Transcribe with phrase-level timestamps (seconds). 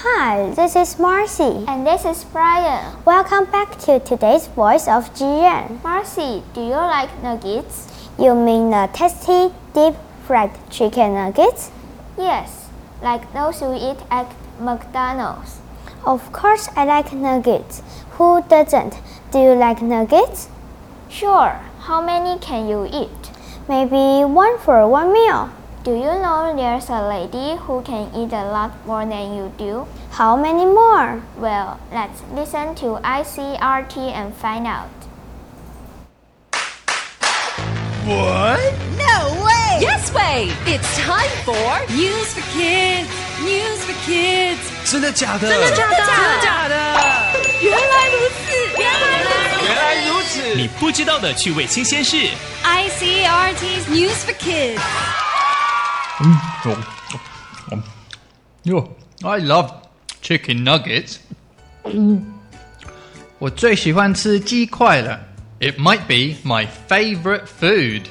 [0.00, 1.64] Hi, this is Marcy.
[1.66, 2.94] And this is Brian.
[3.04, 5.82] Welcome back to today's Voice of GN.
[5.82, 7.90] Marcy, do you like nuggets?
[8.16, 11.72] You mean the tasty, deep fried chicken nuggets?
[12.16, 12.68] Yes,
[13.02, 15.58] like those you eat at McDonald's.
[16.06, 17.82] Of course, I like nuggets.
[18.22, 19.00] Who doesn't?
[19.32, 20.48] Do you like nuggets?
[21.08, 21.58] Sure.
[21.80, 23.32] How many can you eat?
[23.68, 25.50] Maybe one for one meal.
[25.83, 29.85] Do you know there's a lady who can eat a lot more than you do?
[30.11, 31.21] How many more?
[31.37, 34.87] Well, let's listen to ICRT and find out.
[38.05, 38.59] What?
[38.97, 39.79] No way!
[39.81, 40.51] Yes way!
[40.65, 43.09] It's time for News for Kids.
[43.43, 44.59] News for Kids.
[44.89, 45.49] 真的假的？
[45.49, 45.95] 真的假的？
[45.97, 46.75] 真的假的？
[47.61, 49.65] 原来如此，原来如此。
[49.65, 50.55] 原来如此！
[50.55, 52.29] 你不知道的趣味新鲜事。
[52.63, 54.79] ICRT's News for Kids.
[58.63, 59.71] Yo, I love
[60.21, 61.17] chicken nuggets.
[63.39, 65.19] 我最喜欢吃鸡块了。
[65.59, 68.03] It might be my favorite food.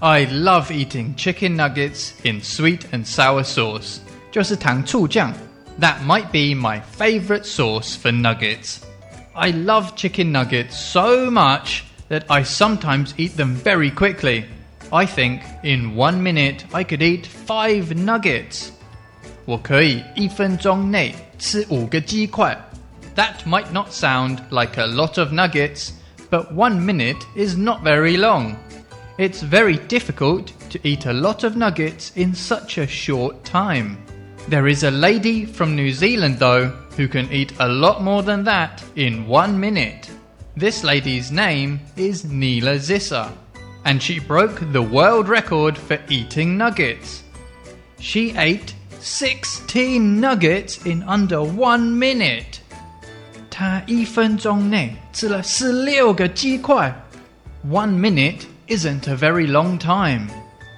[0.00, 3.98] I love eating chicken nuggets in sweet and sour sauce.
[4.30, 5.34] 就是糖醋酱。
[5.80, 8.78] That might be my favorite sauce for nuggets.
[9.34, 14.46] I love chicken nuggets so much that I sometimes eat them very quickly.
[14.93, 18.69] I think in one minute I could eat five nuggets.
[19.45, 22.55] 我可以一分钟内吃五个鸡块。
[23.15, 25.93] That might not sound like a lot of nuggets,
[26.29, 28.55] but one minute is not very long.
[29.17, 33.97] It's very difficult to eat a lot of nuggets in such a short time.
[34.47, 38.43] There is a lady from New Zealand, though, who can eat a lot more than
[38.43, 40.11] that in one minute.
[40.55, 43.31] This lady's name is Nela Zisser
[43.84, 47.22] and she broke the world record for eating nuggets.
[47.98, 52.60] She ate 16 nuggets in under one minute.
[53.50, 56.94] 她一分钟内吃了十六个鸡块。
[57.68, 60.28] One minute isn't a very long time,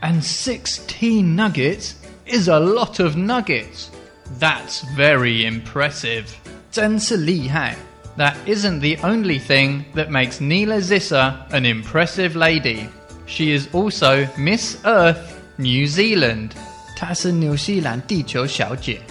[0.00, 1.94] and 16 nuggets
[2.26, 3.90] is a lot of nuggets.
[4.38, 6.24] That's very impressive.
[6.70, 7.76] 真是厉害.
[8.17, 12.89] that isn't the only thing that makes Nela Zisser an impressive lady.
[13.25, 16.51] She is also Miss Earth New Zealand.
[16.95, 19.01] 她是纽西兰地球小姐.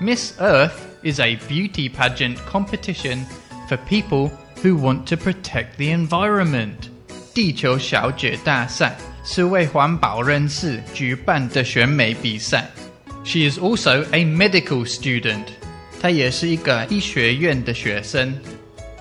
[0.00, 3.24] Miss Earth is a beauty pageant competition
[3.68, 4.30] for people
[4.62, 6.88] who want to protect the environment.
[7.34, 12.68] 地球小姐大赛是为环保人士举办的选美比赛.
[13.24, 15.44] She is also a medical student
[16.00, 18.34] 她也是一个医学院的学生。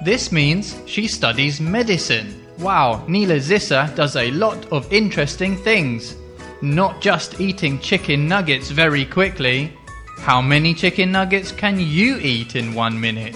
[0.04, 2.28] This means she studies medicine.
[2.60, 6.14] Wow, Nela Zisser does a lot of interesting things.
[6.62, 9.70] Not just eating chicken nuggets very quickly.
[10.26, 13.36] How many chicken nuggets can you eat in one minute?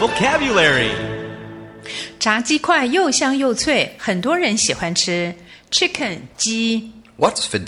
[0.00, 0.90] Vocabulary
[2.18, 5.32] 炸鸡块又香又脆，很多人喜欢吃。
[5.70, 6.18] Chicken
[7.16, 7.58] What's for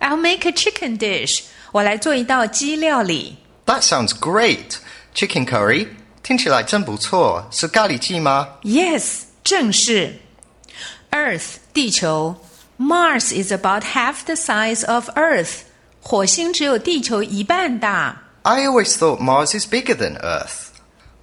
[0.00, 1.42] i'll make a chicken dish.
[1.71, 3.37] 我来做一道鸡料理。
[3.65, 4.77] ？That sounds great.
[5.13, 5.87] Chicken curry
[6.23, 8.47] 听起来真不错，是咖喱鸡吗？
[8.63, 10.19] Yes，正是。
[11.11, 12.35] Earth 地球，
[12.77, 15.61] Mars is about half the size of Earth。
[16.01, 18.23] 火星只有地球一半大。
[18.43, 20.67] I always thought Mars is bigger than Earth.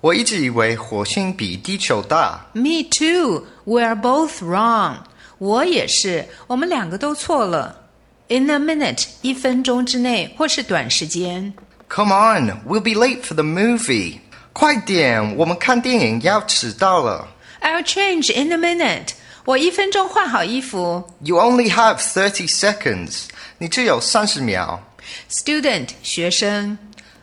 [0.00, 2.44] 我一直以为火星比地球大。
[2.52, 3.46] Me too.
[3.64, 4.96] We're both wrong.
[5.38, 7.80] 我也是，我们两个都错了。
[8.28, 11.52] In a minute，一分钟之内或是短时间。
[11.88, 14.18] Come on, we'll be late for the movie.
[14.52, 17.28] 快点，我们看电影要迟到了。
[17.60, 19.10] I'll change in a minute.
[19.44, 21.04] 我一分钟换好衣服。
[21.20, 23.24] You only have thirty seconds.
[23.58, 24.82] 你只有三十秒。
[25.30, 26.78] Student 学生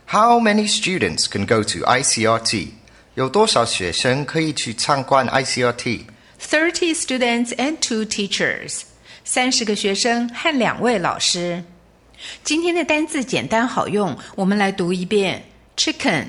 [0.06, 2.68] How many students can go to ICRT?
[3.14, 6.02] 有多少学生可以去参观 ICRT?
[6.40, 8.82] thirty students and two teachers，
[9.27, 11.61] 三十个学生和两位老师。
[12.45, 15.43] 今天的单字简单好用，我们来读一遍
[15.75, 16.27] ：chicken，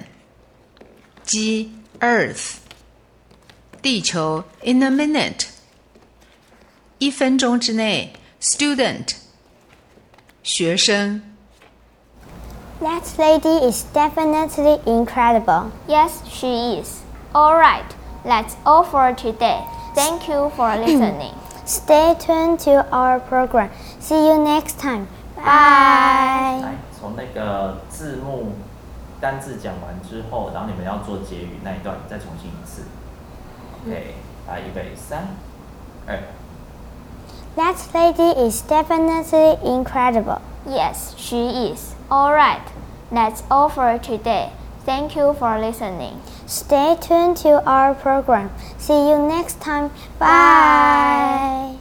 [1.22, 2.54] 鸡；earth，
[3.80, 5.44] 地球；in a minute，
[6.98, 8.12] 一分钟之内
[8.42, 9.12] ；student，
[10.42, 11.22] 学生。
[12.80, 15.70] That lady is definitely incredible.
[15.86, 16.96] Yes, she is.
[17.32, 17.86] All right,
[18.24, 19.62] that's all for today.
[19.94, 21.34] Thank you for listening.
[21.67, 23.69] Stay tuned to our program.
[23.99, 25.07] See you next time.
[25.35, 26.61] Bye.
[26.61, 28.53] 来，从那个字幕
[29.21, 32.83] 单字讲完之后，然后你们要做结语那一段，再重新一次。
[33.85, 34.15] OK，
[34.47, 35.27] 来，预备，三、
[36.05, 36.19] 二。
[37.55, 40.41] That lady is definitely incredible.
[40.65, 41.93] Yes, she is.
[42.09, 42.61] Alright,
[43.13, 44.49] That's all for today.
[44.85, 46.19] Thank you for listening.
[46.48, 48.50] Stay tuned to our program.
[48.78, 49.90] See you next time.
[50.18, 51.77] Bye.